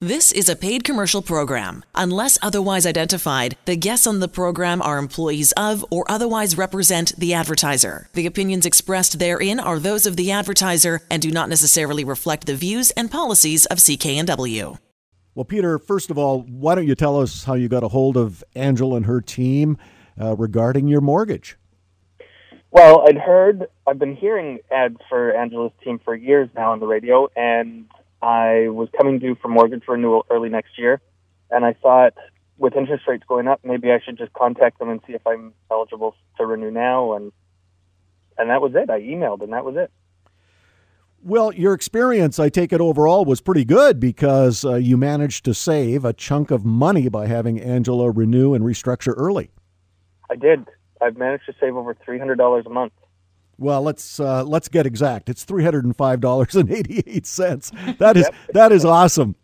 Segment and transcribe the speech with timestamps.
[0.00, 1.84] This is a paid commercial program.
[1.92, 7.34] Unless otherwise identified, the guests on the program are employees of or otherwise represent the
[7.34, 8.08] advertiser.
[8.12, 12.54] The opinions expressed therein are those of the advertiser and do not necessarily reflect the
[12.54, 14.78] views and policies of CKNW.
[15.34, 18.16] Well, Peter, first of all, why don't you tell us how you got a hold
[18.16, 19.78] of Angela and her team
[20.20, 21.56] uh, regarding your mortgage?
[22.70, 26.86] Well, I'd heard, I've been hearing ads for Angela's team for years now on the
[26.86, 27.86] radio, and
[28.22, 31.00] I was coming due for mortgage renewal early next year,
[31.50, 32.14] and I thought
[32.56, 35.52] with interest rates going up, maybe I should just contact them and see if I'm
[35.70, 37.14] eligible to renew now.
[37.14, 37.32] And
[38.36, 38.90] and that was it.
[38.90, 39.90] I emailed, and that was it.
[41.22, 45.54] Well, your experience, I take it overall, was pretty good because uh, you managed to
[45.54, 49.50] save a chunk of money by having Angela renew and restructure early.
[50.30, 50.64] I did.
[51.00, 52.92] I've managed to save over three hundred dollars a month.
[53.58, 55.28] Well, let's uh, let's get exact.
[55.28, 57.72] It's three hundred and five dollars and eighty eight cents.
[57.98, 58.34] That is yep.
[58.54, 59.34] that is awesome.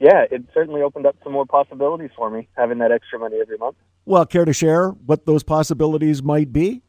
[0.00, 3.58] Yeah, it certainly opened up some more possibilities for me having that extra money every
[3.58, 3.76] month.
[4.04, 6.82] Well, care to share what those possibilities might be?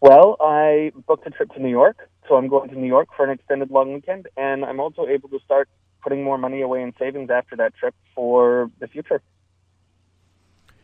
[0.00, 3.24] Well, I booked a trip to New York, so I'm going to New York for
[3.24, 5.68] an extended long weekend, and I'm also able to start
[6.02, 9.20] putting more money away in savings after that trip for the future.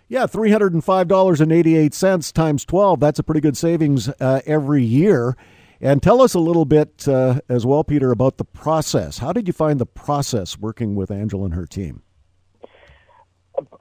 [0.09, 3.01] Yeah, $305.88 times 12.
[3.01, 5.37] That's a pretty good savings uh, every year.
[5.81, 9.19] And tell us a little bit uh, as well, Peter, about the process.
[9.19, 12.03] How did you find the process working with Angela and her team?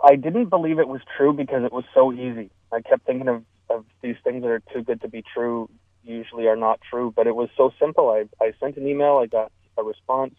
[0.03, 2.50] I didn't believe it was true because it was so easy.
[2.73, 5.70] I kept thinking of, of these things that are too good to be true,
[6.03, 8.09] usually are not true, but it was so simple.
[8.09, 10.34] I, I sent an email, I got a response.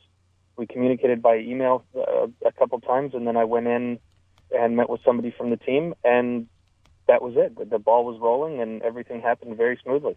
[0.57, 3.99] We communicated by email uh, a couple times, and then I went in
[4.59, 6.47] and met with somebody from the team, and
[7.07, 7.71] that was it.
[7.71, 10.17] The ball was rolling, and everything happened very smoothly.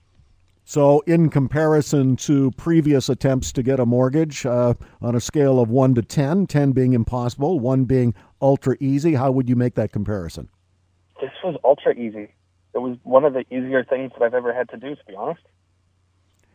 [0.65, 5.69] So, in comparison to previous attempts to get a mortgage, uh, on a scale of
[5.69, 9.91] 1 to 10, 10 being impossible, 1 being ultra easy, how would you make that
[9.91, 10.47] comparison?
[11.19, 12.33] This was ultra easy.
[12.75, 15.15] It was one of the easier things that I've ever had to do, to be
[15.15, 15.41] honest.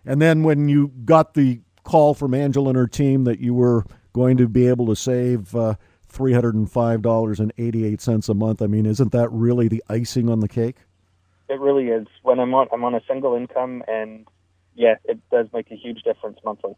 [0.06, 3.84] And then when you got the call from Angela and her team that you were
[4.12, 5.74] going to be able to save uh,
[6.14, 8.62] $305.88 a month.
[8.62, 10.78] I mean, isn't that really the icing on the cake?
[11.48, 12.06] It really is.
[12.22, 14.26] When I'm on I'm on a single income and
[14.74, 16.74] yeah, it does make a huge difference monthly.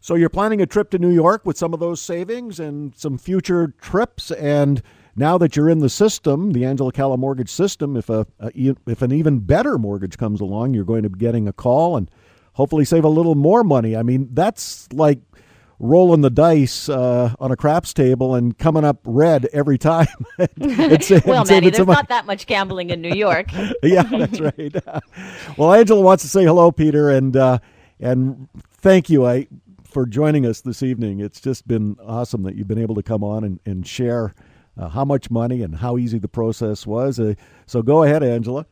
[0.00, 3.18] So you're planning a trip to New York with some of those savings and some
[3.18, 4.80] future trips and
[5.16, 8.52] now that you're in the system, the Angela Calla mortgage system, if a, a
[8.86, 12.10] if an even better mortgage comes along, you're going to be getting a call and
[12.52, 13.96] hopefully save a little more money.
[13.96, 15.20] I mean, that's like
[15.78, 20.06] rolling the dice uh, on a craps table and coming up red every time.
[20.38, 23.52] it's, well, it's, there's not that much gambling in New York.
[23.82, 24.74] yeah, that's right.
[25.56, 27.58] well, Angela wants to say hello, Peter, and uh,
[28.00, 28.48] and
[28.78, 29.48] thank you I,
[29.84, 31.20] for joining us this evening.
[31.20, 34.34] It's just been awesome that you've been able to come on and, and share
[34.78, 37.18] uh, how much money and how easy the process was.
[37.18, 37.34] Uh,
[37.66, 38.66] so go ahead, Angela.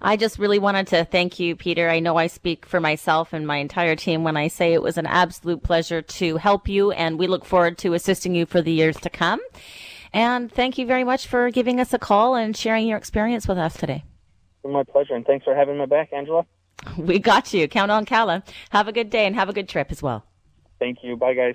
[0.00, 1.88] I just really wanted to thank you, Peter.
[1.88, 4.98] I know I speak for myself and my entire team when I say it was
[4.98, 8.72] an absolute pleasure to help you, and we look forward to assisting you for the
[8.72, 9.40] years to come.
[10.12, 13.58] And thank you very much for giving us a call and sharing your experience with
[13.58, 14.04] us today.
[14.64, 16.46] My pleasure, and thanks for having me back, Angela.
[16.98, 17.68] We got you.
[17.68, 18.42] Count on Calla.
[18.70, 20.24] Have a good day and have a good trip as well.
[20.78, 21.16] Thank you.
[21.16, 21.54] Bye, guys.